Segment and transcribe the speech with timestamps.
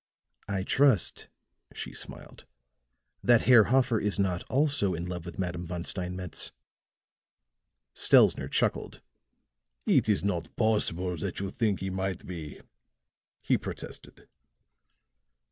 [0.47, 1.27] "I trust,"
[1.75, 2.45] she smiled,
[3.23, 6.51] "that Herr Hoffer is not also in love with Madame Von Steinmetz."
[7.93, 9.01] Stelzner chuckled.
[9.85, 12.59] "It is not possible that you think he might be,"
[13.43, 14.27] he protested.